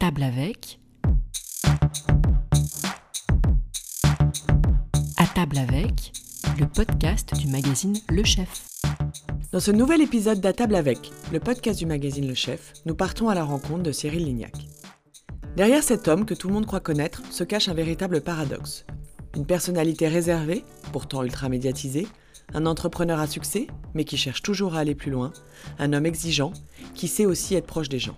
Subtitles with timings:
[0.00, 0.80] table avec.
[5.18, 6.12] À table avec,
[6.58, 8.66] le podcast du magazine Le Chef.
[9.52, 13.28] Dans ce nouvel épisode d'À table avec, le podcast du magazine Le Chef, nous partons
[13.28, 14.54] à la rencontre de Cyril Lignac.
[15.54, 18.86] Derrière cet homme que tout le monde croit connaître se cache un véritable paradoxe.
[19.36, 20.64] Une personnalité réservée,
[20.94, 22.08] pourtant ultra médiatisée,
[22.54, 25.30] un entrepreneur à succès, mais qui cherche toujours à aller plus loin,
[25.78, 26.54] un homme exigeant,
[26.94, 28.16] qui sait aussi être proche des gens.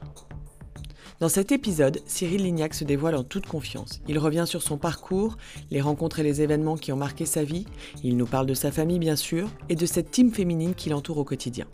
[1.23, 4.01] Dans cet épisode, Cyril Lignac se dévoile en toute confiance.
[4.09, 5.37] Il revient sur son parcours,
[5.71, 7.65] les rencontres et les événements qui ont marqué sa vie,
[8.03, 11.19] il nous parle de sa famille bien sûr, et de cette team féminine qui l'entoure
[11.19, 11.69] au quotidien.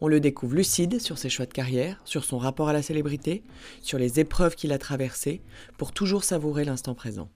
[0.00, 3.44] On le découvre lucide sur ses choix de carrière, sur son rapport à la célébrité,
[3.82, 5.42] sur les épreuves qu'il a traversées,
[5.78, 7.28] pour toujours savourer l'instant présent.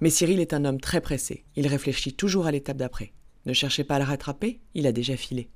[0.00, 3.12] Mais Cyril est un homme très pressé, il réfléchit toujours à l'étape d'après.
[3.46, 5.48] Ne cherchez pas à le rattraper, il a déjà filé.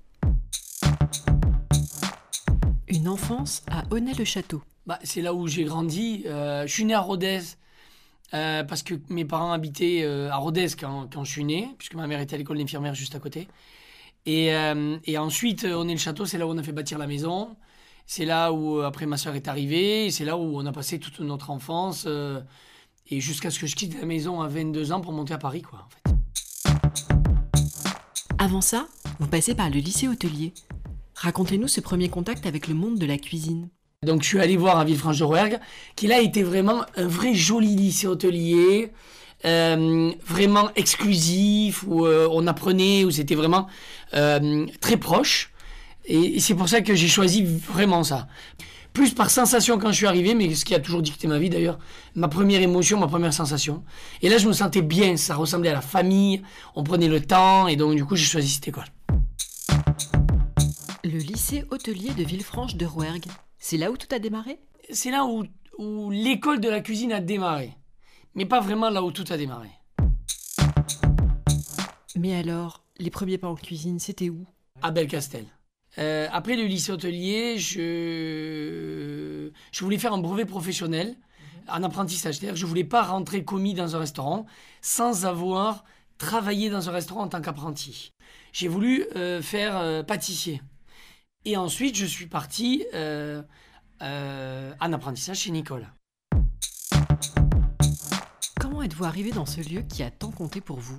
[2.91, 4.63] Une enfance à Honnay-le-Château.
[4.89, 6.23] Bah, c'est là où j'ai grandi.
[6.25, 7.41] Euh, je suis né à Rodez
[8.33, 12.07] euh, parce que mes parents habitaient euh, à Rodez quand, je suis né, puisque ma
[12.07, 13.49] mère était à l'école d'infirmière juste à côté.
[14.25, 14.51] Et,
[15.19, 17.55] ensuite, Honnay-le-Château, c'est là où on a fait bâtir la maison.
[18.07, 20.11] C'est là où, après, ma soeur est arrivée.
[20.11, 22.07] C'est là où on a passé toute notre enfance.
[23.11, 25.61] et jusqu'à ce que je quitte la maison à 22 ans pour monter à Paris,
[25.61, 26.03] quoi, en fait.
[28.39, 30.55] Avant ça, vous passez par le lycée hôtelier.
[31.15, 33.69] Racontez-nous ce premier contact avec le monde de la cuisine.
[34.07, 35.59] Donc je suis allé voir à Villefranche-de-Rouergue,
[35.97, 38.93] qui là était vraiment un vrai joli lycée hôtelier,
[39.45, 43.67] euh, vraiment exclusif, où euh, on apprenait, où c'était vraiment
[44.15, 45.53] euh, très proche.
[46.05, 48.29] Et, c'est pour ça que j'ai choisi vraiment ça.
[48.93, 51.51] Plus par sensation quand je suis arrivé, mais ce qui a toujours dicté ma vie
[51.51, 51.81] d'ailleurs,
[52.15, 53.83] ma première émotion, ma première sensation.
[54.23, 56.43] Et là je me sentais bien, ça ressemblait à la famille,
[56.77, 58.87] on prenait le temps, et donc du coup j'ai choisi cette école.
[61.03, 63.27] Le lycée hôtelier de Villefranche de Rouergue,
[63.59, 64.59] c'est là où tout a démarré?
[64.91, 65.45] C'est là où,
[65.79, 67.73] où l'école de la cuisine a démarré.
[68.35, 69.69] Mais pas vraiment là où tout a démarré.
[72.17, 74.47] Mais alors, les premiers pas en cuisine, c'était où?
[74.83, 75.45] À Belcastel.
[75.99, 81.17] Euh, après le lycée hôtelier, je, je voulais faire un brevet professionnel,
[81.67, 82.37] un apprentissage.
[82.37, 84.47] C'est-à-dire que je voulais pas rentrer commis dans un restaurant
[84.83, 85.85] sans avoir
[86.19, 88.13] travaillé dans un restaurant en tant qu'apprenti.
[88.53, 90.63] J'ai voulu euh, faire euh, pâtissier.
[91.45, 93.43] Et ensuite, je suis parti euh,
[94.03, 95.87] euh, en apprentissage chez Nicole.
[98.61, 100.99] Comment êtes-vous arrivé dans ce lieu qui a tant compté pour vous?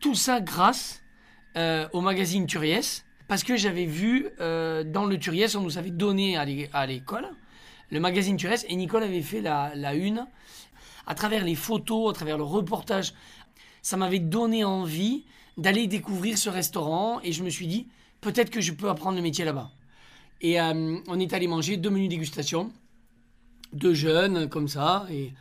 [0.00, 1.02] Tout ça grâce
[1.56, 6.36] euh, au magazine Turiès, parce que j'avais vu dans le Turiès, on nous avait donné
[6.36, 7.28] à l'école
[7.90, 10.26] le magazine Turiès, et Nicole avait fait la, la une.
[11.06, 13.14] À travers les photos, à travers le reportage,
[13.82, 15.24] ça m'avait donné envie
[15.56, 17.88] d'aller découvrir ce restaurant, et je me suis dit,
[18.20, 19.70] peut-être que je peux apprendre le métier là-bas.
[20.40, 22.72] Et euh, on est allé manger deux menus dégustation,
[23.72, 25.06] deux jeunes comme ça.
[25.10, 25.32] Et,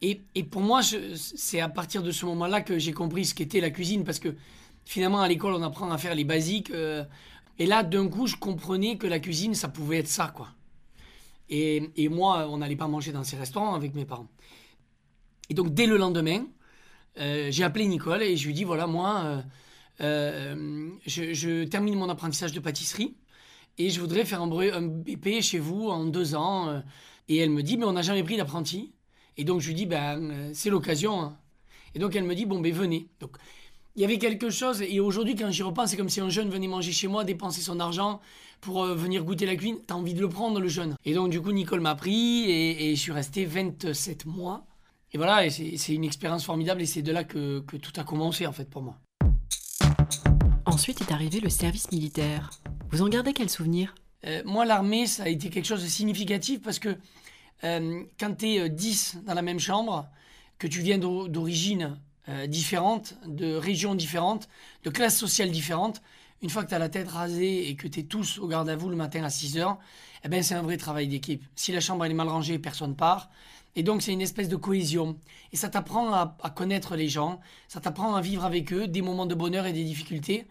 [0.00, 3.60] et, et pour moi, c'est à partir de ce moment-là que j'ai compris ce qu'était
[3.60, 4.36] la cuisine, parce que
[4.84, 6.70] finalement, à l'école, on apprend à faire les basiques.
[6.70, 7.04] Euh,
[7.58, 10.48] et là, d'un coup, je comprenais que la cuisine, ça pouvait être ça, quoi.
[11.48, 14.28] Et, et moi, on n'allait pas manger dans ces restaurants avec mes parents.
[15.50, 16.44] Et donc, dès le lendemain,
[17.18, 19.42] euh, j'ai appelé Nicole et je lui ai dit, voilà, moi...
[20.00, 23.16] Euh, je, termine mon apprentissage de pâtisserie
[23.78, 26.68] et je voudrais faire un, un BP chez vous en deux ans.
[26.68, 26.80] Euh.
[27.28, 28.92] Et elle me dit, mais on n'a jamais pris d'apprenti.
[29.36, 31.20] Et donc je lui dis, ben, euh, c'est l'occasion.
[31.20, 31.36] Hein.
[31.94, 33.08] Et donc elle me dit, bon, ben venez.
[33.20, 33.36] Donc
[33.96, 36.50] il y avait quelque chose, et aujourd'hui quand j'y repense, c'est comme si un jeune
[36.50, 38.20] venait manger chez moi, dépenser son argent
[38.60, 39.78] pour venir goûter la cuisine.
[39.84, 40.94] T'as envie de le prendre, le jeune.
[41.04, 44.66] Et donc du coup, Nicole m'a pris, et, je suis resté 27 mois.
[45.12, 48.52] Et voilà, c'est une expérience formidable, et c'est de là que tout a commencé en
[48.52, 48.98] fait pour moi.
[50.68, 52.50] Ensuite est arrivé le service militaire.
[52.90, 53.94] Vous en gardez quel souvenir?
[54.26, 56.94] Euh, Moi, l'armée, ça a été quelque chose de significatif parce que
[57.64, 60.06] euh, quand tu es 10 dans la même chambre,
[60.58, 61.98] que tu viens d'origines
[62.28, 64.50] euh, différentes, de régions différentes,
[64.84, 66.02] de classes sociales différentes,
[66.42, 68.68] une fois que tu as la tête rasée et que tu es tous au garde
[68.68, 69.78] à vous le matin à 6 heures,
[70.24, 71.44] eh ben, c'est un vrai travail d'équipe.
[71.56, 73.28] Si la chambre elle est mal rangée, personne part.
[73.76, 75.16] Et donc, c'est une espèce de cohésion.
[75.52, 79.26] Et ça t'apprend à, connaître les gens, ça t'apprend à vivre avec eux des moments
[79.26, 80.46] de bonheur et des difficultés.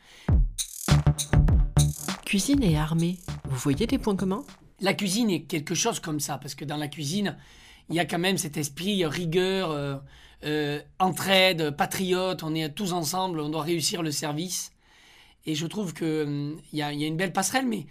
[2.25, 4.44] Cuisine et armée, vous voyez des points communs?
[4.80, 7.38] La cuisine est quelque chose comme ça, parce que dans la cuisine,
[7.89, 9.95] il y a quand même cet esprit rigueur, euh,
[10.44, 14.72] euh, entraide, patriote, on est tous ensemble, on doit réussir le service.
[15.48, 17.88] Et je trouve qu'il hum, y, a, y a une belle passerelle, mais...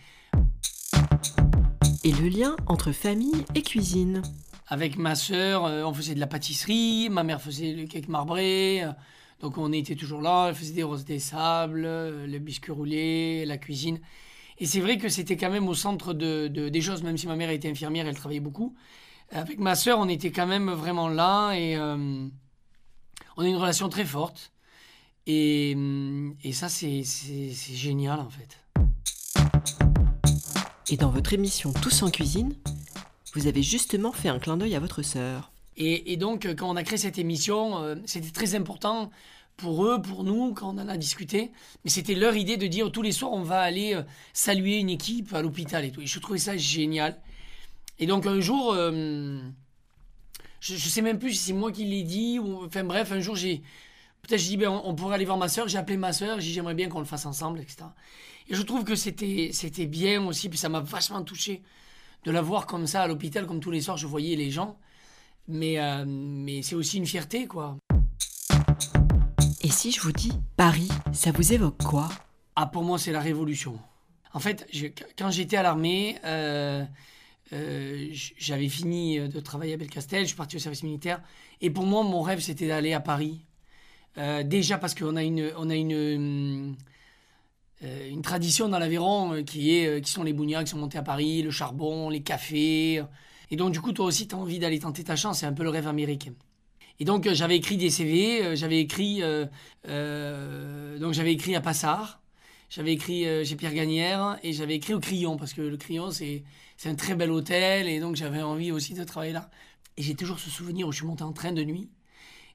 [2.05, 4.23] Et le lien entre famille et cuisine
[4.69, 8.85] avec ma sœur, euh, on faisait de la pâtisserie, ma mère faisait le cake marbré,
[8.85, 8.93] euh,
[9.41, 13.45] donc on était toujours là, elle faisait des roses des sables, euh, le biscuit roulé,
[13.45, 13.99] la cuisine.
[14.59, 17.37] Et c'est vrai que c'était quand même au centre de, des choses, même si ma
[17.37, 18.75] mère était infirmière, elle travaillait beaucoup.
[19.31, 22.29] Avec ma sœur, on était quand même vraiment là et euh,
[23.37, 24.53] on a une relation très forte.
[25.27, 27.03] Et, hum, et ça, c'est
[27.75, 28.59] génial en fait.
[30.89, 32.55] Et dans votre émission Tous en cuisine,
[33.35, 35.51] vous avez justement fait un clin d'œil à votre sœur.
[35.77, 39.11] Et, et donc, euh, quand on a créé cette émission, euh, c'était très important
[39.57, 41.51] pour eux, pour nous, quand on en a discuté.
[41.85, 44.03] Mais c'était leur idée de dire tous les soirs, on va aller euh,
[44.33, 46.01] saluer une équipe à l'hôpital et tout.
[46.03, 47.21] Et je trouvais ça génial.
[47.99, 49.41] Et donc, un jour, euh,
[50.61, 53.21] je, je sais même plus si c'est moi qui l'ai dit, ou enfin bref, un
[53.21, 53.63] jour, j'ai.
[54.27, 55.69] Peut-être j'ai dit, ben, on, on pourrait aller voir ma soeur.
[55.69, 57.85] J'ai appelé ma soeur, j'ai dit, j'aimerais bien qu'on le fasse ensemble, etc.
[58.49, 61.63] Et je trouve que c'était c'était bien aussi, puis ça m'a vachement touché
[62.25, 64.79] de la voir comme ça à l'hôpital, comme tous les soirs, je voyais les gens.
[65.49, 67.77] Mais, euh, mais c'est aussi une fierté, quoi.
[69.63, 72.09] Et si je vous dis Paris, ça vous évoque quoi?
[72.57, 73.79] Ah, pour moi, c'est la révolution.
[74.33, 74.87] En fait, je-
[75.19, 76.85] quand j'étais à l'armée, euh,
[77.53, 78.09] euh,
[78.39, 81.23] j'avais fini de travailler à Belcastel, je suis parti au service militaire.
[81.61, 83.41] Et pour moi, mon rêve, c'était d'aller à Paris.
[84.19, 86.77] Euh, déjà parce qu'on a une, on a une, hum,
[87.85, 90.79] euh, une tradition dans l'Aveyron euh, qui, est, euh, qui sont les bougnats qui sont
[90.79, 93.03] montés à Paris, le charbon, les cafés.
[93.51, 95.41] Et donc, du coup, toi aussi, tu as envie d'aller tenter ta chance.
[95.41, 96.33] C'est un peu le rêve américain.
[96.99, 99.47] Et donc, euh, j'avais écrit des CV, euh, j'avais écrit, euh,
[99.89, 102.23] euh, donc j'avais écrit à Passard,
[102.71, 106.11] j'avais écrit euh, chez Pierre Gagnère et j'avais écrit au Crillon parce que le Crillon
[106.11, 106.43] c'est
[106.87, 109.51] un très bel hôtel et donc j'avais envie aussi de travailler là.
[109.99, 111.89] Et j'ai toujours ce souvenir où je suis monté en train de nuit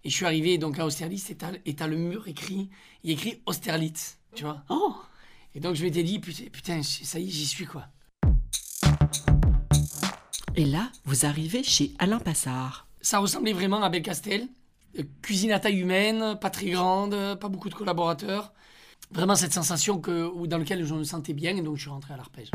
[0.03, 2.69] et je suis arrivé donc à Austerlitz et t'as et t'as le mur écrit,
[3.03, 4.63] il écrit Austerlitz, tu vois.
[4.69, 4.95] Oh
[5.53, 7.88] Et donc je m'étais dit putain, putain ça y est j'y suis quoi.
[10.56, 12.88] Et là, vous arrivez chez Alain Passard.
[13.00, 14.48] Ça ressemblait vraiment à Belcastel.
[15.00, 18.53] Euh, Cuisine à taille humaine, pas très grande, pas beaucoup de collaborateurs.
[19.12, 22.13] Vraiment cette sensation que, dans laquelle je me sentais bien et donc je suis rentré
[22.13, 22.51] à l'arpège.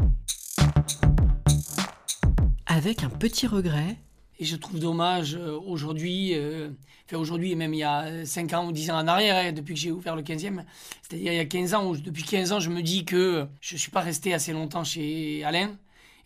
[2.67, 3.97] Avec un petit regret,
[4.39, 6.69] Et je trouve dommage euh, aujourd'hui, euh,
[7.07, 9.53] enfin aujourd'hui et même il y a 5 ans ou 10 ans en arrière, hein,
[9.53, 10.63] depuis que j'ai ouvert le 15e,
[11.03, 13.75] c'est-à-dire il y a 15 ans, où, depuis 15 ans je me dis que je
[13.75, 15.77] ne suis pas resté assez longtemps chez Alain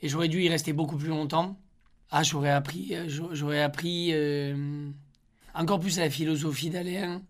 [0.02, 1.56] et j'aurais dû y rester beaucoup plus longtemps.
[2.10, 4.90] Ah, j'aurais appris, euh, j'aurais appris euh,
[5.54, 7.22] encore plus la philosophie d'Alain,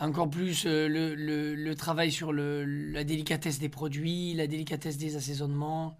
[0.00, 5.96] encore plus euh, le, travail sur la délicatesse des produits, la délicatesse des assaisonnements,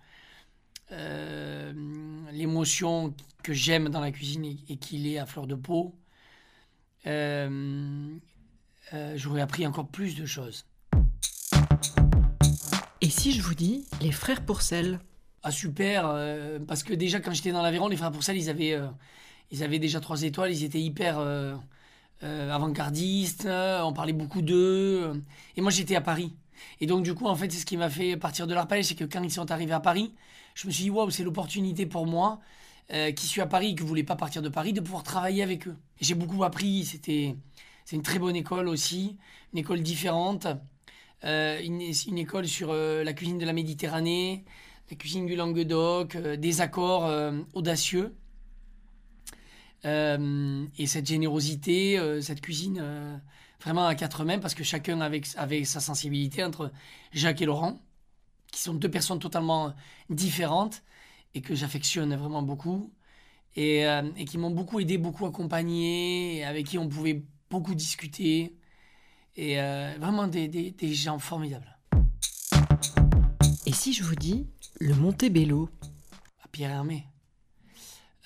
[0.92, 1.72] euh,
[2.32, 5.94] l'émotion que j'aime dans la cuisine et, et qu'il est à fleur de peau.
[7.06, 8.08] Euh,
[8.94, 10.64] euh, J'aurais appris encore plus de choses.
[13.00, 14.98] et si je vous dis les frères Pourcel
[15.42, 18.72] Ah super, euh, parce que déjà quand j'étais dans l'Aveyron, les frères Pourcel, ils avaient,
[18.72, 18.88] euh,
[19.50, 21.18] ils avaient déjà trois étoiles, ils étaient hyper
[22.20, 25.22] avant-gardistes, on parlait beaucoup d'eux.
[25.56, 26.34] et moi j'étais à Paris.
[26.80, 28.94] Et donc du coup, en fait, c'est ce qui m'a fait partir de l'arpège, c'est
[28.96, 30.12] que quand ils sont arrivés à Paris,
[30.58, 32.40] je me suis dit, waouh, c'est l'opportunité pour moi,
[32.92, 35.44] euh, qui suis à Paris qui ne voulais pas partir de Paris, de pouvoir travailler
[35.44, 35.76] avec eux.
[36.00, 37.36] J'ai beaucoup appris, c'était
[37.84, 39.16] c'est une très bonne école aussi,
[39.52, 40.48] une école différente,
[41.24, 44.44] euh, une, école sur euh, la cuisine de la Méditerranée,
[44.90, 47.08] la cuisine du Languedoc, des accords
[47.54, 48.14] audacieux.
[49.84, 53.20] Et cette générosité, cette cuisine
[53.60, 55.26] vraiment à quatre mains, parce que chacun avec
[55.66, 56.72] sa sensibilité entre
[57.12, 57.78] Jacques et Laurent,
[58.52, 59.74] qui sont deux personnes totalement
[60.10, 60.82] différentes
[61.34, 62.92] et que j'affectionne vraiment beaucoup,
[63.56, 68.56] et, euh, et qui m'ont beaucoup aidé, beaucoup accompagné, avec qui on pouvait beaucoup discuter,
[69.36, 71.78] et euh, vraiment des, des- des gens formidables.
[73.66, 74.46] Et si je vous dis
[74.80, 75.68] le Montebello
[76.42, 77.06] à Pierre Hermé.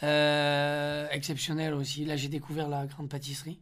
[0.04, 2.04] Euh, exceptionnel aussi.
[2.04, 3.60] Là, j'ai découvert la grande pâtisserie.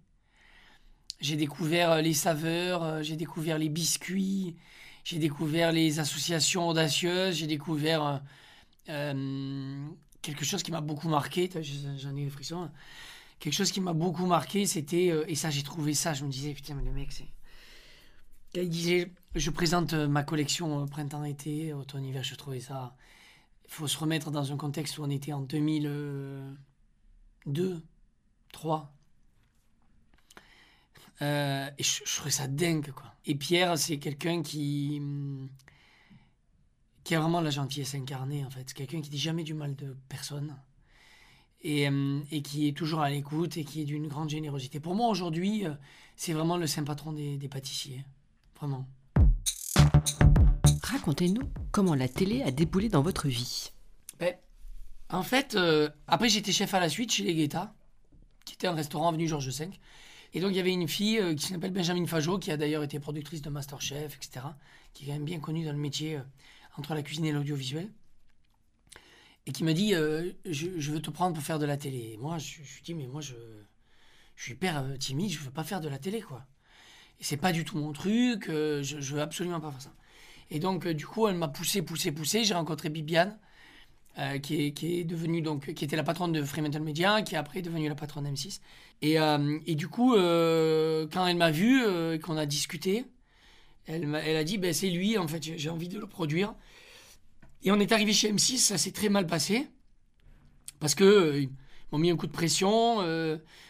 [1.20, 4.56] J'ai découvert les saveurs, j'ai découvert les biscuits,
[5.04, 8.18] j'ai découvert les associations audacieuses, j'ai découvert euh,
[8.88, 9.86] euh,
[10.22, 11.50] quelque chose qui m'a beaucoup marqué.
[11.98, 12.70] J'en ai des frissons.
[13.38, 15.10] Quelque chose qui m'a beaucoup marqué, c'était.
[15.10, 17.28] euh, et ça, j'ai trouvé ça, je me disais, putain, mais le mec, c'est.
[18.54, 22.96] Il disait, je présente ma collection printemps-été, automne-hiver, je trouvais ça.
[23.64, 27.80] Il faut se remettre dans un contexte où on était en 2002,
[28.52, 28.92] 3.
[31.22, 33.14] Euh, et je, je trouvais ça dingue, quoi.
[33.26, 35.48] Et Pierre, c'est quelqu'un qui, hum,
[37.04, 38.64] qui a vraiment la gentillesse incarnée, en fait.
[38.66, 40.56] C'est quelqu'un qui dit jamais du mal de personne.
[41.62, 44.80] Et, hum, et qui est toujours à l'écoute et qui est d'une grande générosité.
[44.80, 45.74] Pour moi, aujourd'hui, euh,
[46.16, 48.04] c'est vraiment le saint patron des, des pâtissiers.
[48.56, 48.86] Vraiment.
[50.82, 53.70] Racontez-nous comment la télé a déboulé dans votre vie.
[54.18, 54.34] Ben,
[55.08, 57.74] en fait, euh, après j'étais chef à la suite chez les Guetta,
[58.44, 59.70] qui était un restaurant avenue Georges V.
[60.32, 62.82] Et donc il y avait une fille euh, qui s'appelle Benjamin Fajot, qui a d'ailleurs
[62.82, 64.46] été productrice de Masterchef, etc.,
[64.92, 66.22] qui est quand même bien connue dans le métier euh,
[66.76, 67.90] entre la cuisine et l'audiovisuel.
[69.46, 72.12] et qui me dit euh, je, veux te prendre pour faire de la télé.
[72.14, 73.34] Et moi, je, lui dis mais moi, je,
[74.36, 76.46] je suis hyper timide, je veux pas faire de la télé, quoi.
[77.18, 79.94] Et c'est pas du tout mon truc, je, je veux absolument pas faire ça.
[80.50, 82.44] Et donc, du coup, elle m'a poussé, poussé, poussé.
[82.44, 83.38] J'ai rencontré Bibiane,
[84.18, 87.62] euh, qui, est, devenue, donc, qui était la patronne de Fremantle Media, qui est après
[87.62, 88.60] devenue la patronne M6.
[89.02, 91.80] Et, euh, et du coup, euh, quand elle m'a vu,
[92.12, 93.04] et qu'on a discuté,
[93.86, 96.54] elle, a dit ben, c'est lui, en fait, j'ai envie de le produire.
[97.62, 99.68] Et on est arrivé chez M6, ça s'est très mal passé.
[100.80, 101.46] Parce que
[101.92, 102.96] m'ont mis un coup de pression.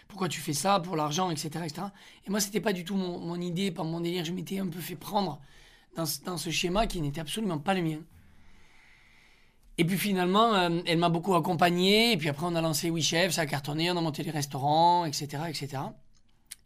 [0.09, 1.83] pourquoi tu fais ça Pour l'argent, etc., etc.
[2.27, 4.25] Et moi, c'était pas du tout mon, idée, pas mon délire.
[4.25, 5.41] Je m'étais un peu fait prendre
[5.97, 8.01] dans ce schéma qui n'était absolument pas le mien.
[9.79, 12.13] Et puis finalement, euh, elle m'a beaucoup accompagné.
[12.13, 14.31] Et puis après, on a lancé Oui Chef, ça a cartonné, on a monté les
[14.31, 15.83] restaurants, etc., etc.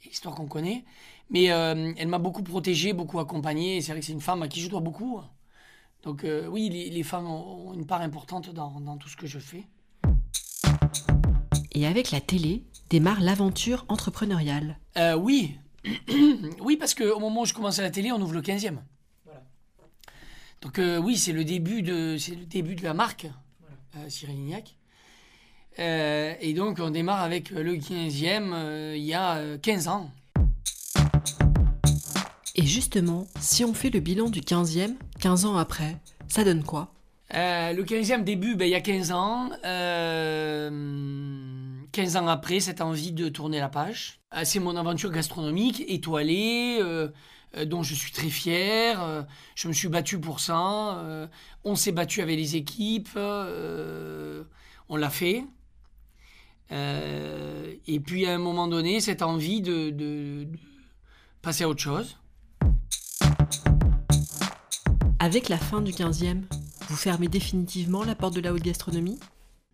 [0.04, 0.84] Et L'histoire qu'on connaît.
[1.30, 3.80] Mais euh, elle m'a beaucoup protégé, beaucoup accompagné.
[3.80, 5.20] C'est vrai que c'est une femme à qui je dois beaucoup.
[6.02, 9.26] Donc euh, oui, les, les femmes ont une part importante dans, dans tout ce que
[9.26, 9.64] je fais.
[11.73, 14.78] Et avec la télé démarre l'aventure entrepreneuriale.
[15.16, 15.56] Oui,
[16.61, 18.78] oui, parce qu'au moment où je commence à la télé, on ouvre le 15e.
[20.64, 23.26] Donc euh, oui, c'est le début de, c'est le début de la marque,
[23.97, 24.76] euh, Cyril Lignac.
[25.78, 30.11] Euh, et donc on démarre avec le 15e euh, il y a euh, 15 ans.
[32.54, 35.97] Et justement, si on fait le bilan du 15e, 15 ans après,
[36.28, 36.94] ça donne quoi?
[37.35, 39.50] Euh, le 15e début, ben, il y a 15 ans.
[39.64, 40.71] Euh,
[41.92, 44.21] 15 ans après, cette envie de tourner la page.
[44.35, 46.78] Euh, c'est mon aventure gastronomique, étoilée,
[47.64, 49.00] dont je suis très fier.
[49.02, 49.23] Euh,
[49.54, 50.99] je me suis battu pour ça.
[50.99, 51.26] Euh,
[51.64, 53.11] on s'est battu avec les équipes.
[53.16, 54.44] euh,
[54.88, 55.44] on l'a fait.
[56.73, 60.58] Euh, et puis à un moment donné, cette envie de, de- de
[61.42, 62.16] passer à autre chose.
[65.18, 66.42] Avec la fin du 15e,
[66.88, 69.18] vous fermez définitivement la porte de la haute gastronomie?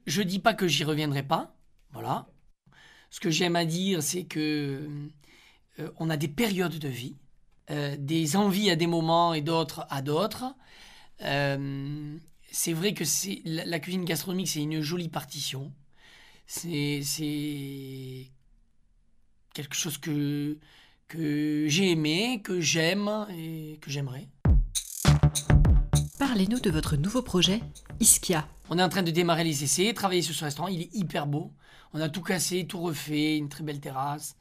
[0.07, 1.55] Je dis pas que j'y reviendrai pas.
[1.93, 2.29] Voilà.
[3.11, 4.89] Ce que j'aime à dire, c'est que
[5.81, 7.17] euh, on a des périodes de vie,
[7.71, 10.45] euh, des envies à des moments et d'autres à d'autres.
[11.23, 12.17] Euh,
[12.51, 15.73] c'est vrai que c'est la, la cuisine gastronomique, c'est une jolie partition.
[16.47, 18.31] C'est c'est
[19.55, 20.59] quelque chose que
[21.09, 24.29] que j'ai aimé, que j'aime et que j'aimerais.
[26.19, 27.61] Parlez-nous de votre nouveau projet,
[27.99, 28.47] Ischia.
[28.69, 30.69] On est en train de démarrer les essais, travailler sur ce restaurant.
[30.69, 31.53] Il est hyper beau.
[31.93, 34.37] On a tout cassé, tout refait, une très belle terrasse.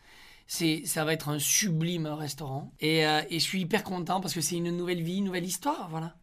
[0.51, 2.73] C'est, ça va être un sublime restaurant.
[2.79, 5.45] Et, euh, et je suis hyper content parce que c'est une nouvelle vie, une nouvelle
[5.45, 6.15] histoire, voilà.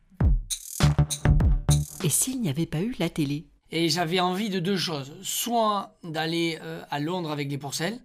[2.03, 3.47] Et s'il n'y avait pas eu la télé?
[3.71, 5.15] Et j'avais envie de deux choses.
[5.23, 8.01] Soit d'aller euh, à Londres avec des porcelles,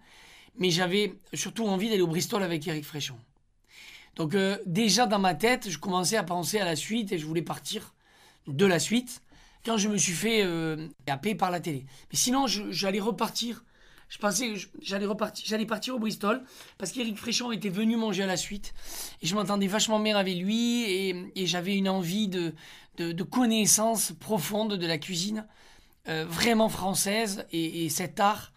[0.59, 3.17] mais j'avais surtout envie d'aller au Bristol avec Eric Fréchon.
[4.15, 7.25] Donc euh, déjà dans ma tête, je commençais à penser à la suite et je
[7.25, 7.95] voulais partir
[8.45, 9.23] de la suite
[9.65, 10.45] quand je me suis fait
[11.07, 11.87] happer par la télé.
[12.11, 13.63] Mais sinon, j'allais repartir.
[14.11, 16.43] Je pensais que j'allais repartir, j'allais partir au Bristol
[16.77, 18.73] parce qu'Éric Fréchon était venu manger à la suite
[19.21, 22.53] et je m'entendais vachement bien avec lui et, j'avais une envie de,
[22.97, 25.47] de, connaissance profonde de la cuisine
[26.09, 28.51] euh, vraiment française et, et cet art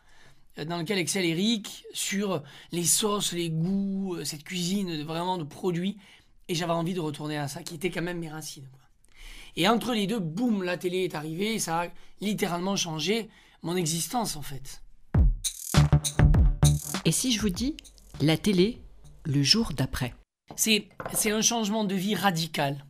[0.59, 2.43] euh, dans lequel excelle Eric sur
[2.73, 5.99] les sauces, les goûts, euh, cette cuisine de, vraiment de produits.
[6.49, 8.69] Et j'avais envie de retourner à ça, qui était quand même mes racines.
[9.55, 11.87] Et entre les deux, boum, la télé est arrivée et ça a
[12.21, 13.31] littéralement changé
[13.63, 14.84] mon existence en fait.
[17.05, 17.77] Et si je vous dis
[18.21, 18.81] la télé
[19.25, 20.15] le jour d'après
[20.57, 20.89] C'est,
[21.27, 22.85] un changement de vie radical.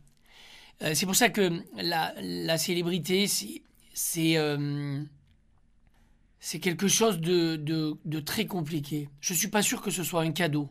[0.81, 5.01] Euh, c'est pour ça que la, la célébrité, c'est, euh,
[6.61, 9.09] quelque chose de, de- très compliqué.
[9.19, 10.69] Je ne suis pas sûr que ce soit un cadeau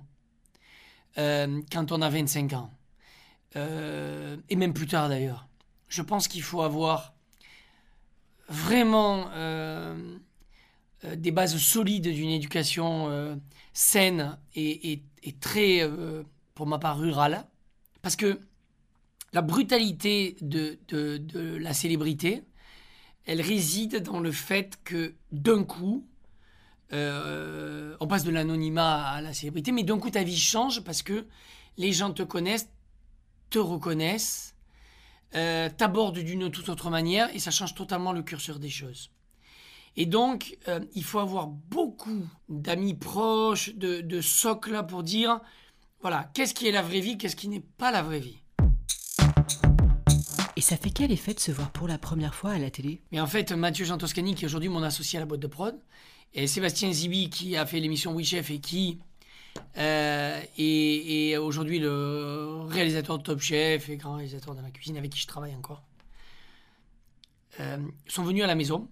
[1.18, 2.70] euh, quand on a 25 ans.
[3.56, 5.48] Euh, et même plus tard d'ailleurs.
[5.88, 7.14] Je pense qu'il faut avoir
[8.48, 9.28] vraiment
[11.16, 13.36] des bases solides d'une éducation euh,
[13.72, 15.02] saine et,
[15.40, 16.22] très, euh,
[16.54, 17.46] pour ma part, rurale.
[18.02, 18.40] Parce que
[19.32, 22.44] la brutalité de, de- de la célébrité,
[23.26, 26.06] elle réside dans le fait que d'un coup,
[26.92, 31.02] euh, on passe de l'anonymat à la célébrité, mais d'un coup ta vie change parce
[31.02, 31.26] que
[31.78, 32.68] les gens te connaissent,
[33.50, 34.54] te reconnaissent,
[35.36, 39.10] euh, t'abordent d'une toute autre manière et ça change totalement le curseur des choses.
[39.96, 45.40] Et donc, euh, il faut avoir beaucoup d'amis proches, de, de socles pour dire,
[46.00, 48.38] voilà, qu'est-ce qui est la vraie vie, qu'est-ce qui n'est pas la vraie vie.
[50.56, 53.02] Et ça fait quel effet de se voir pour la première fois à la télé?
[53.12, 55.46] Mais en fait, Mathieu Jean Toscani, qui est aujourd'hui mon associé à la boîte de
[55.46, 55.76] prod,
[56.32, 58.98] et Sébastien Zibi, qui a fait l'émission Oui Chef et qui
[59.78, 64.96] euh, est, est aujourd'hui le réalisateur de Top Chef et grand réalisateur de la cuisine
[64.96, 65.82] avec qui je travaille encore.
[67.60, 68.88] euh, sont venus à la maison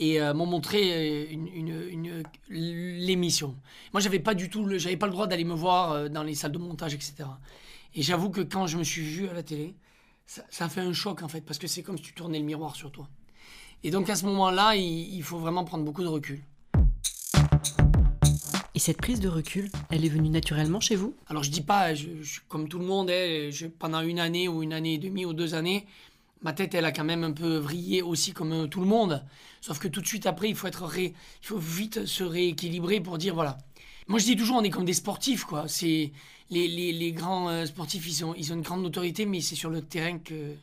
[0.00, 3.56] et euh, m'ont montré euh, une, une- une- l'émission.
[3.92, 6.22] Moi, j'avais pas du tout, le- j'avais pas le droit d'aller me voir euh, dans
[6.22, 7.14] les salles de montage, etc.
[7.94, 9.74] Et j'avoue que quand je me suis vu à la télé,
[10.26, 12.38] ça, ça a fait un choc en fait, parce que c'est comme si tu tournais
[12.38, 13.08] le miroir sur toi.
[13.82, 16.40] Et donc à ce moment-là, il, il faut vraiment prendre beaucoup de recul.
[18.74, 21.16] Et cette prise de recul, elle est venue naturellement chez vous?
[21.26, 22.06] Alors je dis pas, je,
[22.48, 25.32] comme tout le monde, hein, je- pendant une année ou une année et demie ou
[25.32, 25.84] deux années,
[26.42, 29.24] ma tête elle a quand même un peu vrillé aussi comme euh, tout le monde.
[29.60, 33.00] Sauf que tout de suite après, il faut être ré- il faut vite se rééquilibrer
[33.00, 33.58] pour dire voilà.
[34.06, 35.68] Moi je dis toujours, on est comme des sportifs quoi.
[35.68, 36.12] C'est
[36.50, 39.56] les, les, les grands euh, sportifs, ils ont ils ont une grande notoriété, mais c'est
[39.56, 40.54] sur le terrain que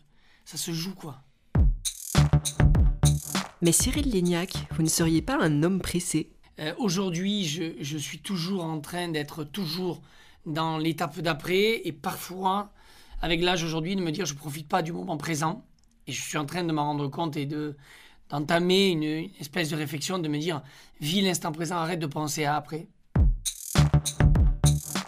[0.45, 1.21] ça se joue quoi.
[3.61, 6.31] Mais Cyril Lignac, vous ne seriez pas un homme pressé?
[6.59, 10.01] Euh, Aujourd'hui, je, je suis toujours en train d'être toujours
[10.45, 12.71] dans l'étape d'après et parfois,
[13.25, 15.65] avec l'âge aujourd'hui, de me dire je profite pas du moment présent
[16.05, 17.75] et je suis en train de m'en rendre compte et de
[18.29, 20.61] d'entamer une, une espèce de réflexion, de me dire
[21.01, 22.87] vis l'instant présent, arrête de penser à après.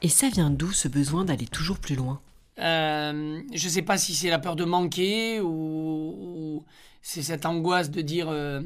[0.01, 2.19] Et ça vient d'où ce besoin d'aller toujours plus loin?
[2.57, 6.65] Euh, je sais pas si c'est la peur de manquer ou, ou
[7.03, 8.62] c'est cette angoisse de dire euh,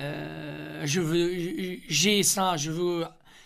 [0.00, 3.04] euh, je veux j'ai ça, je veux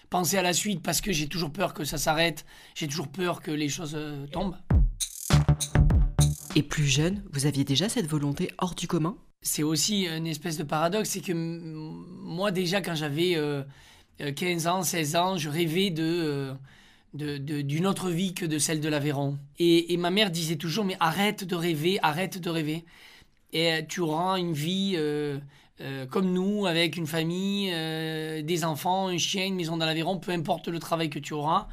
[0.09, 3.43] penser à la suite parce que j'ai toujours peur que ça s'arrête, j'ai toujours peur
[3.43, 3.99] que les choses
[4.33, 4.57] tombent.
[6.55, 9.17] Et plus jeune, vous aviez déjà cette volonté hors du commun?
[9.43, 13.63] C'est aussi une espèce de paradoxe, c'est que moi déjà quand j'avais euh,
[14.21, 16.55] euh, 15 ans, 16 ans, je rêvais euh,
[17.13, 19.37] de- d'une autre vie que de celle de l'Aveyron.
[19.59, 22.85] Et, ma mère disait toujours, mais arrête de rêver, arrête de rêver.
[23.53, 25.39] Et euh, tu auras une vie euh,
[25.81, 30.19] euh, comme nous, avec une famille, euh, des enfants, un chien, une maison dans l'Aveyron,
[30.19, 31.69] peu importe le travail que tu auras.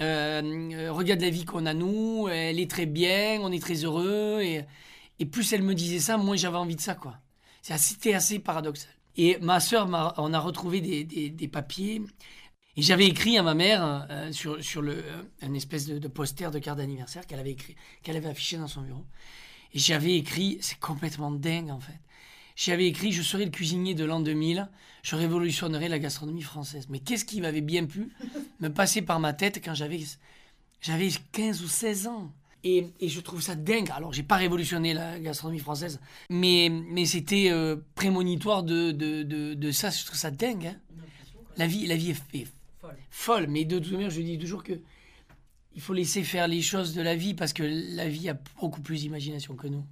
[0.00, 4.40] Euh, regarde la vie qu'on a nous, elle est très bien, on est très heureux.
[4.42, 4.64] Et,
[5.26, 7.18] plus elle me disait ça, moins j'avais envie de ça, quoi.
[7.62, 8.90] C'est assez- assez paradoxal.
[9.16, 12.02] Et ma m'a- on a retrouvé des, papiers.
[12.76, 15.00] Et j'avais écrit à ma mère euh, sur, sur euh,
[15.42, 18.66] un espèce de, de poster de carte d'anniversaire qu'elle avait écrit, qu'elle avait affiché dans
[18.66, 19.04] son bureau.
[19.72, 22.00] Et j'avais écrit, c'est complètement dingue en fait.
[22.56, 24.68] J'avais écrit, je serai le cuisinier de l'an 2000,
[25.02, 26.86] je révolutionnerai la gastronomie française.
[26.88, 28.12] Mais qu'est-ce qui m'avait bien pu
[28.60, 30.00] me passer par ma tête quand j'avais,
[30.80, 33.90] j'avais 15 ou 16 ans et, et je trouve ça dingue.
[33.90, 39.54] Alors, j'ai pas révolutionné la gastronomie française, mais, mais c'était euh, prémonitoire de, de, de,
[39.54, 39.90] de ça.
[39.90, 40.66] Je trouve ça dingue.
[40.66, 40.76] hein.
[41.56, 42.46] La vie, la vie est, est
[43.10, 43.46] folle.
[43.48, 44.80] Mais de toute manière, je dis toujours que
[45.76, 47.64] il faut laisser faire les choses de la vie parce que
[47.96, 49.84] la vie a beaucoup plus d'imagination que nous.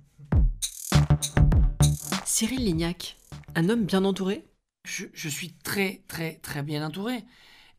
[2.25, 3.17] Cyril Lignac,
[3.55, 4.45] un homme bien entouré?
[4.85, 7.25] Je, je suis très, très, très bien entouré.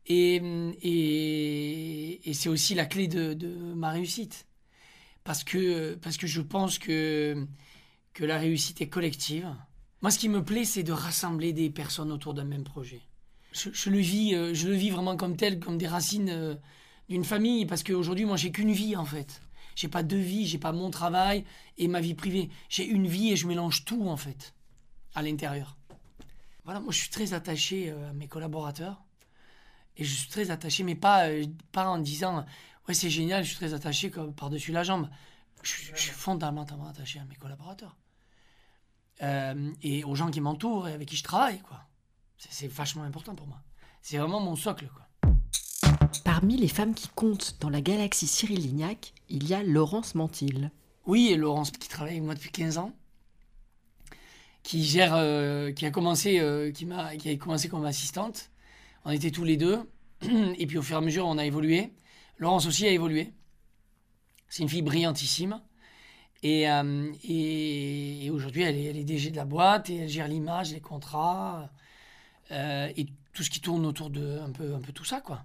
[0.06, 0.36] Et,
[2.24, 4.46] et, c'est aussi la clé de, de ma réussite.
[5.24, 7.46] Parce que, parce que je pense que,
[8.12, 9.48] que la réussite est collective.
[10.02, 13.00] Moi, ce qui me plaît, c'est de rassembler des personnes autour d'un même projet.
[13.52, 16.54] Je, je le vis, euh, je le vis vraiment comme tel, comme des racines euh,
[17.08, 17.64] d'une famille.
[17.64, 19.40] Parce qu'aujourd'hui, moi, j'ai qu'une vie, en fait.
[19.76, 21.44] J'ai pas deux vies, j'ai pas mon travail
[21.78, 22.50] et ma vie privée.
[22.68, 24.54] J'ai une vie et je mélange tout, en fait,
[25.14, 25.76] à l'intérieur.
[26.64, 29.03] Voilà, moi je suis très attaché euh, à mes collaborateurs.
[29.96, 32.44] Et je suis très attaché, mais pas, euh, pas en disant
[32.88, 35.08] Ouais, c'est génial, je suis très attaché par-dessus la jambe.
[35.62, 37.96] Je, suis- je suis fondamentalement attaché à mes collaborateurs.
[39.22, 41.80] Euh, et aux gens qui m'entourent et avec qui je travaille, quoi.
[42.36, 43.62] C'est- vachement important pour moi.
[44.02, 45.06] C'est vraiment mon socle, quoi.
[46.24, 50.70] Parmi les femmes qui comptent dans la galaxie Cyril Lignac, il y a Laurence Mantil.
[51.06, 52.92] Oui, et Laurence, qui travaille avec moi depuis 15 ans,
[54.62, 58.50] qui gère, euh, qui a commencé, euh, qui m'a, qui a commencé comme assistante.
[59.04, 59.80] On était tous les deux,
[60.22, 61.92] et puis au fur et à mesure, on a évolué.
[62.38, 63.32] Laurence aussi a évolué.
[64.48, 65.60] C'est une fille brillantissime.
[66.42, 70.08] Et, euh, et, et aujourd'hui, elle est, elle est DG de la boîte et elle
[70.08, 71.70] gère l'image, les contrats
[72.50, 75.44] euh, et tout ce qui tourne autour de un peu, un peu tout ça, quoi.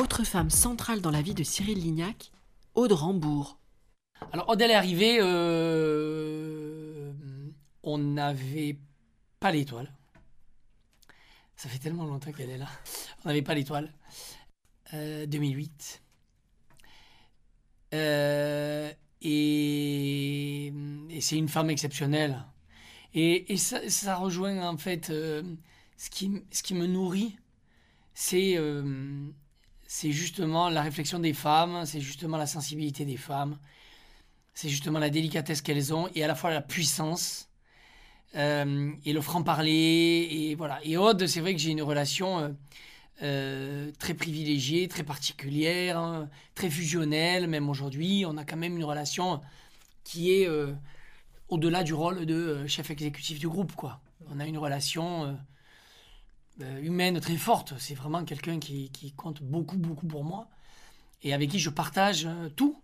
[0.00, 2.32] Autre femme centrale dans la vie de Cyril Lignac,
[2.74, 3.58] Aude Rambourg.
[4.32, 7.12] Alors, Aude, elle est arrivée, euh,
[7.82, 8.78] on n'avait
[9.38, 9.92] pas l'étoile.
[11.60, 12.70] Ça fait tellement longtemps qu'elle est là.
[13.22, 13.92] On n'avait pas l'étoile.
[14.94, 16.02] Euh, 2008.
[17.92, 20.72] Euh, et
[21.10, 22.46] et c'est une femme exceptionnelle.
[23.12, 25.42] Et, ça, rejoint en fait euh,
[25.98, 26.30] ce, qui,
[26.74, 27.36] me nourrit,
[28.32, 29.28] euh,
[29.86, 33.58] c'est justement la réflexion des femmes, c'est justement la sensibilité des femmes,
[34.54, 37.49] c'est justement la délicatesse qu'elles ont et à la fois la puissance
[38.36, 40.28] euh, et le franc-parler.
[40.30, 40.80] Et voilà.
[40.84, 42.48] Et Aude, c'est vrai que j'ai une relation euh,
[43.22, 48.24] euh, très privilégiée, très particulière, hein, très fusionnelle, même aujourd'hui.
[48.26, 49.40] On a quand même une relation
[50.04, 50.48] qui est,
[51.48, 54.00] au-delà du rôle de chef exécutif du groupe, quoi.
[54.30, 55.38] On a une relation
[56.58, 57.74] humaine très forte.
[57.78, 60.48] C'est vraiment quelqu'un qui, qui compte beaucoup, beaucoup pour moi
[61.22, 62.80] et avec qui je partage tout.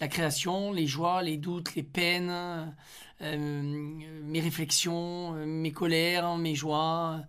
[0.00, 2.72] La création, les joies, les doutes, les peines,
[3.20, 7.20] euh, mes réflexions, euh, mes colères, mes joies.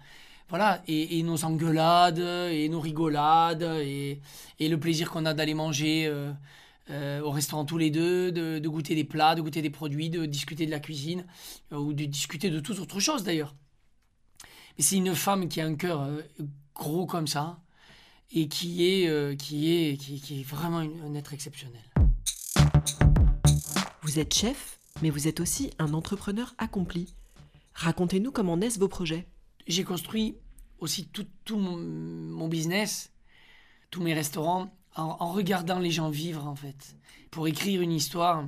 [0.49, 4.19] Voilà, et, nos engueulades, et nos rigolades, et,
[4.59, 6.07] le plaisir qu'on a d'aller manger
[6.89, 10.25] euh, au restaurant tous les deux, de, goûter des plats, de goûter des produits, de
[10.25, 11.25] discuter de la cuisine,
[11.71, 13.53] ou de discuter de toute autre chose d'ailleurs.
[14.77, 16.09] Mais c'est une femme qui a un cœur
[16.73, 17.59] gros comme ça,
[18.31, 21.88] et qui est, qui est, qui, est vraiment un être exceptionnel.
[24.09, 27.13] Vous êtes chef, mais vous êtes aussi un entrepreneur accompli.
[27.75, 29.27] Racontez-nous comment naissent vos projets.
[29.67, 30.35] J'ai construit
[30.79, 33.11] aussi tout, tout mon, mon business,
[33.91, 36.95] tous mes restaurants, en, regardant les gens vivre en fait.
[37.29, 38.47] Pour écrire une histoire,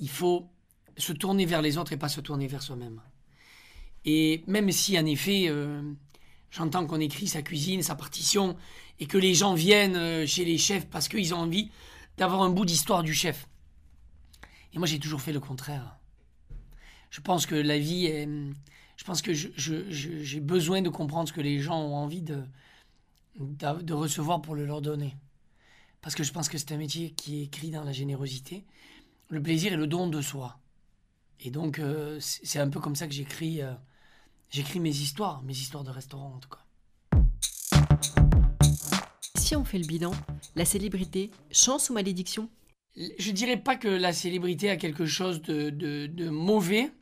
[0.00, 0.48] il faut
[0.96, 3.00] se tourner vers les autres et pas se tourner vers soi-même.
[4.04, 5.80] Et même si en effet, euh,
[6.50, 8.56] j'entends qu'on écrit sa cuisine, sa partition,
[8.98, 11.70] et que les gens viennent euh, chez les chefs parce qu'ils ont envie
[12.16, 13.46] d'avoir un bout d'histoire du chef.
[14.74, 15.98] Et moi j'ai toujours fait le contraire.
[17.10, 18.28] Je pense que la vie est...
[18.96, 22.44] Je pense que j'ai besoin de comprendre ce que les gens ont envie de,
[23.38, 25.16] de recevoir pour le leur donner.
[26.00, 28.64] Parce que je pense que c'est un métier qui est écrit dans la générosité,
[29.30, 30.58] le plaisir et le don de soi.
[31.40, 33.72] Et donc, euh, c'est c'est un peu comme ça que j'écris euh,
[34.50, 36.64] j'écris mes histoires, mes histoires de restaurant en tout cas.
[39.36, 40.12] Si on fait le bilan,
[40.56, 42.48] la célébrité, chance ou malédiction
[42.96, 46.92] Je dirais pas que la célébrité a quelque chose de, de- mauvais,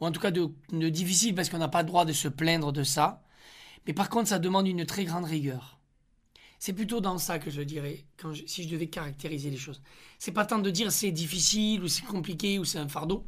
[0.00, 0.50] ou en tout cas de,
[0.88, 3.22] difficile parce qu'on n'a pas le droit de se plaindre de ça.
[3.86, 5.78] Mais par contre, ça demande une très grande rigueur.
[6.58, 8.04] C'est plutôt dans ça que je dirais,
[8.46, 9.80] si je devais caractériser les choses.
[10.18, 13.24] C'est pas tant de dire c'est difficile ou c'est compliqué ou c'est un fardeau,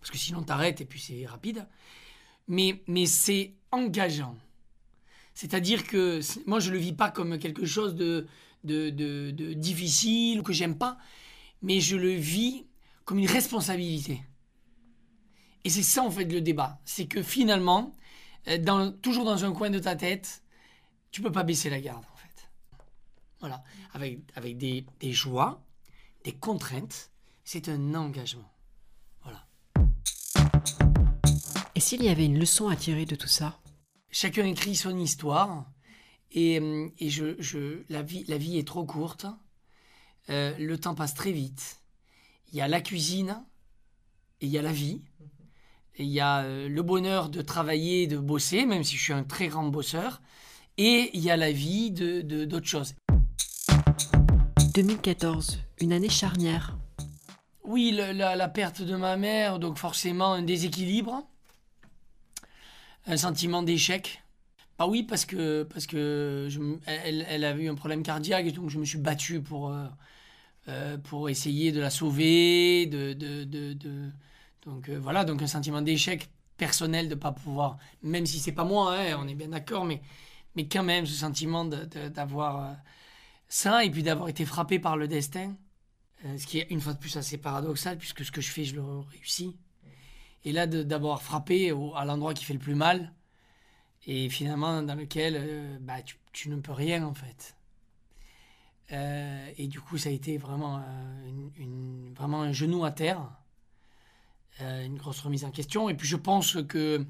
[0.00, 1.68] parce que sinon t'arrêtes et puis c'est rapide.
[2.48, 4.36] Mais, mais c'est engageant.
[5.34, 8.26] C'est-à-dire que moi je le vis pas comme quelque chose de,
[8.64, 10.98] de, de- de difficile ou que j'aime pas,
[11.62, 12.66] mais je le vis
[13.04, 14.22] comme une responsabilité.
[15.64, 16.80] Et c'est ça en fait le débat.
[16.84, 17.94] C'est que finalement,
[18.48, 20.42] euh, dans, toujours dans un coin de ta tête,
[21.10, 22.48] tu peux pas baisser la garde en fait.
[23.40, 23.62] Voilà.
[23.92, 25.62] Avec, avec des, des joies,
[26.24, 27.10] des contraintes,
[27.44, 28.50] c'est un engagement.
[29.22, 29.46] Voilà.
[31.74, 33.58] Et s'il y avait une leçon à tirer de tout ça?
[34.10, 35.66] Chacun écrit son histoire
[36.32, 39.26] et, hum, et je, je- la, vie, la vie est trop courte.
[40.28, 41.80] Euh, le temps passe très vite.
[42.52, 43.42] Il y a la cuisine
[44.40, 45.02] et il y a la vie.
[45.96, 49.12] Et il y a euh, le bonheur de travailler, de bosser, même si je suis
[49.12, 50.22] un très grand bosseur.
[50.78, 52.94] Et il y a la vie de de- d'autres choses.
[54.74, 56.76] 2014, une année charnière.
[57.64, 61.26] Oui, le- la, la perte de ma mère, donc forcément un déséquilibre,
[63.06, 64.22] un sentiment d'échec.
[64.80, 66.48] Bah oui, parce que, parce que
[66.86, 69.86] elle, elle eu un problème cardiaque, donc je me suis battu pour, euh,
[70.68, 72.86] euh, pour essayer de la sauver.
[72.86, 73.44] De, de,
[74.64, 78.52] donc euh, voilà, donc un sentiment d'échec personnel de ne pas pouvoir, même si c'est
[78.52, 80.00] pas moi, hein, on est bien d'accord, mais,
[80.56, 82.76] mais quand même ce sentiment d'avoir
[83.48, 85.56] ça et puis d'avoir été frappé par le destin.
[86.38, 88.76] Ce qui est une fois de plus assez paradoxal, puisque ce que je fais, je
[88.76, 89.56] le réussis.
[90.44, 93.12] Et là, d'avoir frappé au- à l'endroit qui fait le plus mal,
[94.06, 95.96] et finalement dans lequel euh, bah,
[96.32, 97.54] tu, ne peux rien en fait.
[98.92, 100.82] Euh, et du coup, ça a été vraiment, euh,
[101.58, 103.30] une- vraiment un genou à terre,
[104.60, 105.88] une grosse remise en question.
[105.88, 107.06] Et puis je pense que,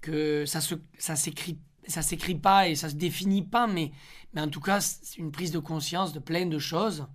[0.00, 3.90] que ça se, ça s'écrit ça s'écrit pas et ça se définit pas, mais,
[4.32, 7.06] mais en tout cas, c'est une prise de conscience de plein de choses.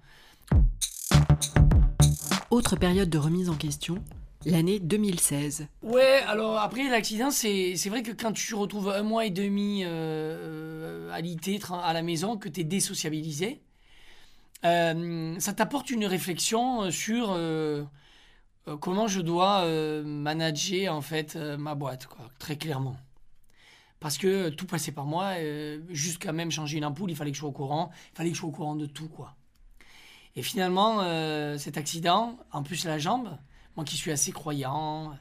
[2.49, 4.03] Autre période de remise en question,
[4.45, 5.67] l'année 2016.
[5.83, 9.87] Ouais, alors après l'accident, c'est vrai que quand tu retrouves un mois et demi euh,
[9.89, 13.61] euh, alité tra- à la maison, que tu es désociabilisé,
[14.63, 17.37] euh, ça t'apporte une réflexion sur
[18.79, 19.65] comment je dois
[20.03, 22.97] manager en fait ma boîte, quoi, très clairement.
[23.99, 25.33] Parce que tout passait par moi,
[25.89, 28.35] jusqu'à même changer une ampoule, il fallait que je sois au courant, il fallait que
[28.35, 29.35] je sois au courant de tout, quoi.
[30.35, 30.99] Et finalement,
[31.57, 33.37] cet accident, en plus la jambe,
[33.75, 35.15] moi qui suis assez croyant,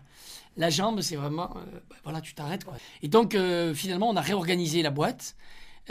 [0.56, 2.74] la jambe, c'est vraiment, euh, bah, voilà, tu t'arrêtes quoi.
[3.02, 5.36] Et donc euh, finalement, on a réorganisé la boîte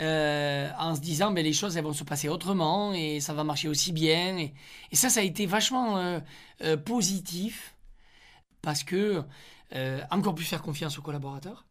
[0.00, 3.44] euh, en se disant, ben, les choses elles vont se passer autrement et ça va
[3.44, 4.38] marcher aussi bien.
[4.38, 4.54] Et,
[4.90, 6.20] et ça, ça a été vachement
[6.84, 7.74] positif
[8.62, 9.22] parce que
[10.10, 11.66] encore plus faire confiance aux collaborateurs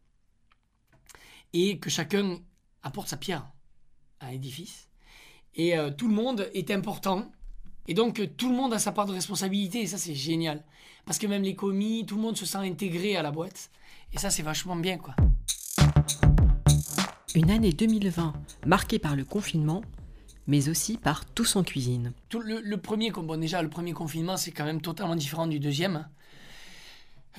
[1.52, 2.38] et que chacun
[2.82, 3.50] apporte sa pierre
[4.20, 4.88] à l'édifice.
[5.54, 7.30] Et tout le monde est important
[7.86, 10.62] Et donc euh, tout le monde a sa part de responsabilité et ça c'est génial.
[11.04, 13.70] Parce que même les commis, tout le monde se sent intégré à la boîte.
[14.12, 15.14] Et ça c'est vachement bien quoi.
[17.34, 18.32] Une année 2020
[18.66, 19.82] marquée par le confinement,
[20.46, 22.12] mais aussi par tous en cuisine.
[22.28, 25.60] Tout le, le premier, bon déjà le premier confinement c'est quand même totalement différent du
[25.60, 26.06] deuxième.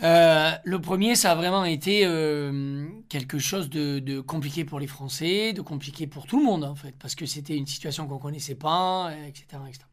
[0.03, 4.87] Euh, le premier, ça a vraiment été euh, quelque chose de, de, compliqué pour les
[4.87, 8.17] Français, de compliqué pour tout le monde en fait, parce que c'était une situation qu'on
[8.17, 9.45] connaissait pas, etc.
[9.69, 9.85] etc.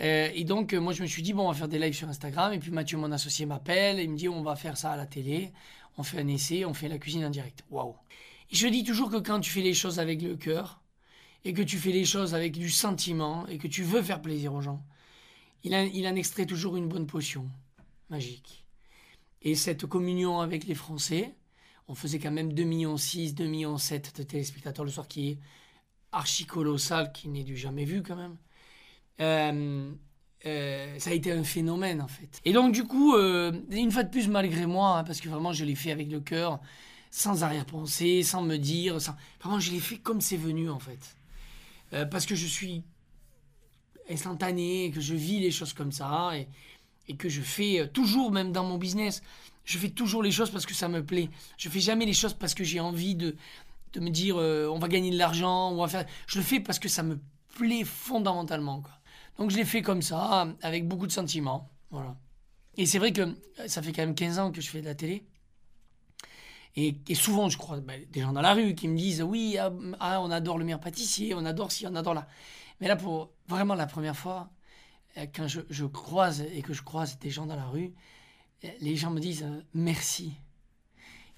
[0.00, 2.08] Euh, et donc, moi, je me suis dit, bon, on va faire des lives sur
[2.08, 2.52] Instagram.
[2.52, 5.06] Et puis Mathieu, mon associé, m'appelle et me dit, on va faire ça à la
[5.06, 5.52] télé.
[5.96, 7.64] On fait un essai, on fait la cuisine en direct.
[7.70, 7.94] Waouh!
[8.50, 10.80] Je dis toujours que quand tu fais les choses avec le cœur,
[11.44, 14.54] et que tu fais les choses avec du sentiment, et que tu veux faire plaisir
[14.54, 14.82] aux gens,
[15.62, 17.48] il, il en extrait toujours une bonne potion
[18.10, 18.64] magique.
[19.42, 21.34] Et cette communion avec les Français,
[21.86, 25.38] on faisait quand même 2,6 millions, 2,7 millions de téléspectateurs le soir, qui est
[26.12, 28.36] archi colossal, qui n'est du jamais vu quand même.
[29.20, 29.92] Euh,
[30.46, 32.40] euh, ça a été un phénomène en fait.
[32.44, 35.52] Et donc du coup, euh, une fois de plus malgré moi, hein, parce que vraiment
[35.52, 36.60] je l'ai fait avec le cœur,
[37.10, 38.98] sans arrière-pensée, sans me dire,
[39.40, 41.16] vraiment je l'ai fait comme c'est venu en fait.
[42.10, 42.82] parce que je suis
[44.10, 48.64] instantané, que je vis les choses comme ça, et, que je fais toujours, même dans
[48.64, 49.22] mon business,
[49.64, 51.30] je fais toujours les choses parce que ça me plaît.
[51.56, 53.36] Je fais jamais les choses parce que j'ai envie de,
[53.92, 56.06] de me dire on va gagner de l'argent, on va faire.
[56.26, 57.18] Je le fais parce que ça me
[57.56, 58.80] plaît fondamentalement.
[58.80, 58.92] Quoi.
[59.38, 61.70] Donc je l'ai fait comme ça, avec beaucoup de sentiments.
[61.90, 62.16] Voilà.
[62.76, 64.94] Et c'est vrai que ça fait quand même 15 ans que je fais de la
[64.94, 65.24] télé.
[66.76, 69.72] Et, souvent, je crois, ben, des gens dans la rue qui me disent Oui, ah,
[70.00, 72.26] ah, on adore le meilleur pâtissier, on adore ci, on adore là.
[72.80, 74.50] Mais là, pour vraiment la première fois,
[75.16, 77.94] euh, quand je, croise et que je croise des gens dans la rue,
[78.64, 80.34] euh, les gens me disent euh, merci.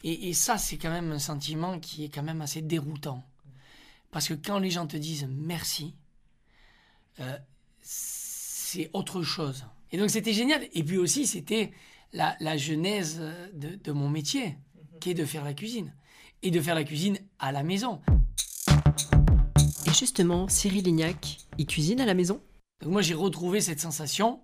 [0.04, 3.24] Et, ça, c'est quand même un sentiment qui est quand même assez déroutant.
[4.12, 5.96] Parce que quand les gens te disent merci,
[7.86, 9.64] c'est autre chose.
[9.92, 10.66] Et donc c'était génial.
[10.72, 11.72] Et puis aussi, c'était
[12.12, 13.20] la, la, genèse
[13.54, 14.58] de, de, mon métier,
[15.00, 15.94] qui est de faire la cuisine.
[16.42, 18.00] Et de faire la cuisine à la maison.
[19.86, 22.40] Et justement, Cyril Lignac, il cuisine à la maison?
[22.80, 24.40] Donc moi j'ai retrouvé cette sensation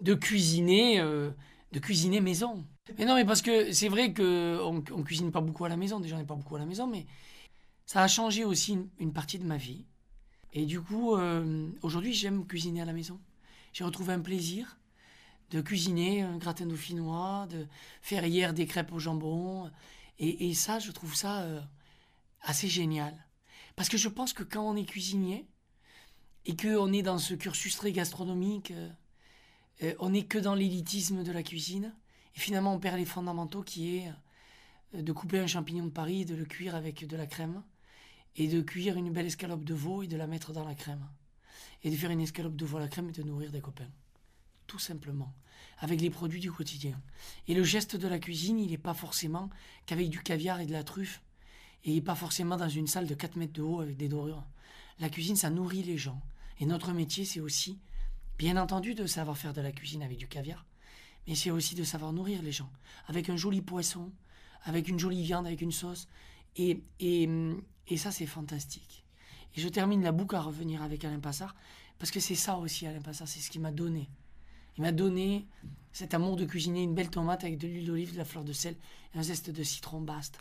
[0.00, 1.30] de cuisiner, euh,
[1.72, 2.64] de cuisiner maison.
[2.98, 5.98] Mais non, mais parce que c'est vrai que on, cuisine pas beaucoup à la maison.
[6.00, 7.06] Déjà, on n'est pas beaucoup à la maison, mais
[7.84, 9.86] ça a changé aussi une, partie de ma vie.
[10.56, 13.20] Et du coup, euh, aujourd'hui, j'aime cuisiner à la maison.
[13.74, 14.78] J'ai retrouvé un plaisir
[15.50, 17.66] de cuisiner un gratin dauphinois, de
[18.00, 19.70] faire hier des crêpes au jambon.
[20.18, 21.60] Et, ça, je trouve ça euh,
[22.40, 23.14] assez génial.
[23.76, 25.46] Parce que je pense que quand on est cuisinier,
[26.46, 28.72] et qu'on est dans ce cursus très gastronomique,
[29.82, 31.94] euh, on n'est que dans l'élitisme de la cuisine,
[32.34, 34.10] et finalement on perd les fondamentaux qui est
[34.94, 37.62] de couper un champignon de Paris, de le cuire avec de la crème,
[38.36, 41.06] et de cuire une belle escalope de veau et de la mettre dans la crème,
[41.82, 43.90] et de faire une escalope de veau à la crème et de nourrir des copains.
[44.66, 45.32] Tout simplement,
[45.78, 47.00] avec les produits du quotidien.
[47.48, 49.50] Et le geste de la cuisine, il n'est pas forcément
[49.86, 51.22] qu'avec du caviar et de la truffe,
[51.84, 54.44] et pas forcément dans une salle de 4 mètres de haut avec des dorures.
[54.98, 56.20] La cuisine, ça nourrit les gens.
[56.58, 57.78] Et notre métier, c'est aussi,
[58.38, 60.64] bien entendu, de savoir faire de la cuisine avec du caviar,
[61.26, 62.70] mais c'est aussi de savoir nourrir les gens,
[63.06, 64.10] avec un joli poisson,
[64.64, 66.08] avec une jolie viande, avec une sauce.
[66.56, 67.28] Et, et,
[67.88, 69.04] et ça, c'est fantastique.
[69.56, 71.54] Et je termine la boucle à revenir avec Alain Passard,
[71.98, 74.08] parce que c'est ça aussi, Alain Passard, c'est ce qu'il m'a donné.
[74.76, 75.46] Il m'a donné
[75.92, 78.52] cet amour de cuisiner une belle tomate avec de l'huile d'olive, de la fleur de
[78.52, 78.76] sel
[79.14, 80.38] et un zeste de citron basta.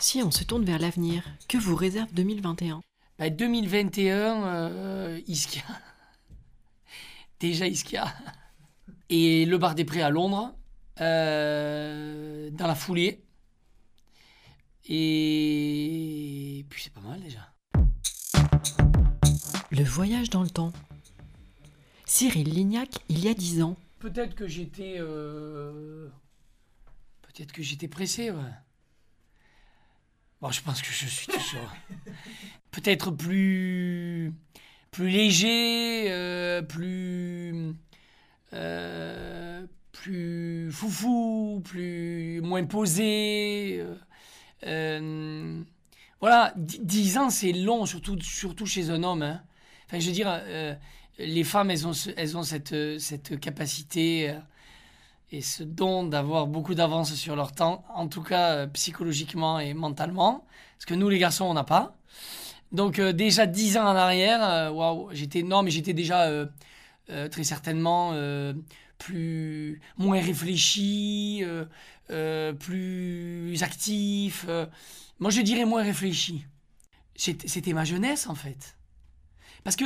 [0.00, 2.80] Si on se tourne vers l'avenir, que vous réserve 2021
[3.18, 5.62] 2021, bah, euh, Iskia.
[7.40, 8.12] Déjà Iskia.
[9.08, 10.54] Et le bar des Prés à Londres,
[11.00, 13.22] euh, dans la foulée.
[14.88, 17.52] Et puis c'est pas mal déjà.
[19.70, 20.72] Le voyage dans le temps.
[22.04, 23.76] Cyril Lignac, il y a dix ans.
[23.98, 24.94] Peut-être que j'étais.
[24.98, 26.08] Euh,
[27.22, 28.52] peut-être que j'étais pressé, ouais.
[30.40, 31.74] Bon, je pense que je suis toujours
[32.70, 34.32] peut-être plus
[34.92, 37.74] plus léger, euh, plus
[38.52, 43.84] euh, plus foufou, plus moins posé.
[44.64, 45.62] Euh,
[46.20, 49.22] voilà, dix ans c'est long, surtout surtout chez un homme.
[49.22, 49.42] Hein.
[49.86, 50.42] Enfin, je veux dire,
[51.18, 54.34] les femmes elles ont elles ont cette cette capacité
[55.32, 59.74] et ce don d'avoir beaucoup d'avance sur leur temps, en tout cas euh, psychologiquement et
[59.74, 60.44] mentalement,
[60.76, 61.96] parce que nous les garçons on n'a pas.
[62.72, 66.28] Donc euh, déjà dix ans en arrière, euh, waouh, j'étais non mais j'étais déjà
[67.30, 68.12] très certainement
[68.98, 71.42] plus moins réfléchi,
[72.58, 74.46] plus actif.
[75.18, 76.44] moi je dirais moins réfléchi.
[77.16, 78.76] C'était ma jeunesse en fait,
[79.64, 79.84] parce que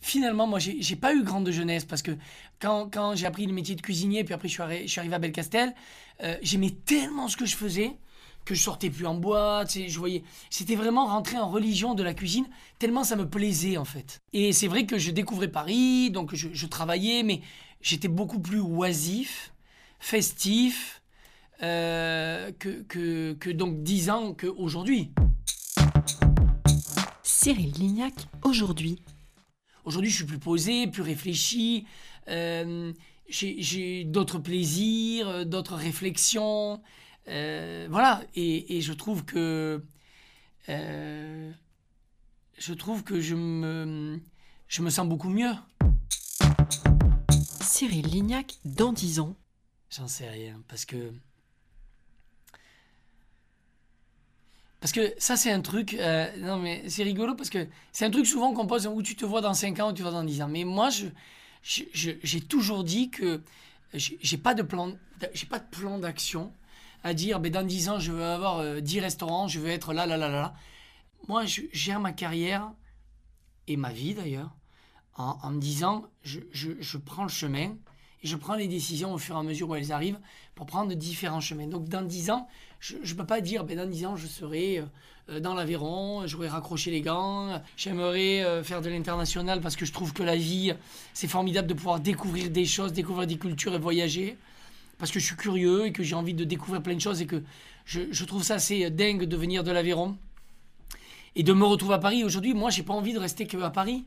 [0.00, 2.12] finalement, moi, j'ai pas eu grande jeunesse parce que
[2.60, 5.00] quand, quand j'ai appris le métier de cuisinier, puis après je suis, arri- je suis
[5.00, 5.74] arrivé à Belcastel,
[6.22, 7.96] euh, j'aimais tellement ce que je faisais
[8.44, 9.76] que je sortais plus en boîte.
[9.88, 12.46] Je voyais, c'était vraiment rentrer en religion de la cuisine
[12.78, 14.20] tellement ça me plaisait en fait.
[14.32, 17.40] Et c'est vrai que je découvrais Paris, donc je travaillais, mais
[17.80, 19.52] j'étais beaucoup plus oisif,
[19.98, 21.02] festif
[21.62, 25.12] euh, que, que, que donc 10 ans qu'aujourd'hui.
[27.22, 28.14] Cyril Lignac,
[28.44, 29.02] aujourd'hui.
[29.84, 31.86] Aujourd'hui, je suis plus posé, plus réfléchi.
[32.28, 32.92] euh,
[33.30, 36.82] j'ai d'autres plaisirs, d'autres réflexions.
[37.28, 38.22] euh, voilà.
[38.34, 39.82] Et, et je trouve que.
[40.66, 41.52] je
[42.74, 44.20] trouve que je me,
[44.68, 45.52] je me sens beaucoup mieux.
[47.68, 49.36] Cyril Lignac, dans 10 ans.
[49.90, 50.60] J'en sais rien.
[50.68, 51.12] Parce que.
[54.80, 55.94] Parce que ça, c'est un truc.
[55.94, 59.16] euh, non, mais c'est rigolo parce que c'est un truc souvent qu'on pose où tu
[59.16, 60.48] te vois dans 5 ans ou tu vois dans 10 ans.
[60.48, 61.06] Mais moi, je,
[61.62, 63.42] j'ai toujours dit que
[63.94, 64.92] j'ai pas de plan,
[65.50, 66.52] pas de plan d'action
[67.04, 69.92] à dire ben, dans 10 ans, je veux avoir euh, 10 restaurants, je veux être
[69.92, 70.28] là, là, là.
[70.28, 70.54] là.
[71.26, 72.72] Moi, je gère ma carrière
[73.66, 74.57] et ma vie d'ailleurs
[75.18, 77.74] en, me disant je, je, je prends le chemin
[78.22, 80.18] et je prends les décisions au fur et à mesure où elles arrivent
[80.54, 81.66] pour prendre différents chemins.
[81.66, 82.48] Donc dans 10 ans,
[82.80, 84.82] je ne peux pas dire ben, dans 10 ans je serai
[85.28, 89.92] euh, dans l'Aveyron, j'aurai raccroché les gants, j'aimerais euh, faire de l'international parce que je
[89.92, 90.72] trouve que la vie,
[91.14, 94.36] c'est formidable de pouvoir découvrir des choses, découvrir des cultures et voyager.
[94.98, 97.26] Parce que je suis curieux et que j'ai envie de découvrir plein de choses et
[97.26, 97.42] que
[97.84, 100.16] je, je trouve ça assez dingue de venir de l'Aveyron
[101.36, 102.24] et de me retrouver à Paris.
[102.24, 104.04] Aujourd'hui, moi, j'ai pas envie de rester que à Paris.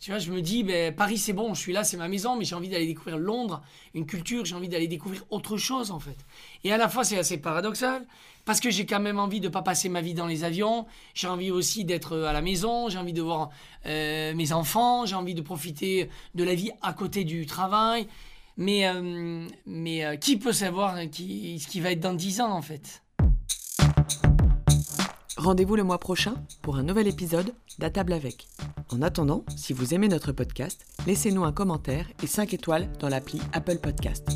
[0.00, 2.36] Tu vois, je me dis, ben, Paris c'est bon, je suis là, c'est ma maison,
[2.36, 3.62] mais j'ai envie d'aller découvrir Londres,
[3.94, 6.16] une culture, j'ai envie d'aller découvrir autre chose en fait.
[6.62, 8.06] Et à la fois c'est assez paradoxal,
[8.44, 11.28] parce que j'ai quand même envie de pas passer ma vie dans les avions, j'ai
[11.28, 13.50] envie aussi d'être euh, à la maison, j'ai envie de voir
[13.86, 18.06] euh, mes enfants, j'ai envie de profiter de la vie à côté du travail.
[18.56, 22.62] Mais, euh, mais qui peut savoir qui, ce qui va être dans 10 ans en
[22.62, 23.02] fait?
[25.44, 28.48] Rendez-vous le mois prochain pour un nouvel épisode d'À table avec.
[28.90, 33.42] En attendant, si vous aimez notre podcast, laissez-nous un commentaire et 5 étoiles dans l'appli
[33.52, 34.26] Apple Podcast.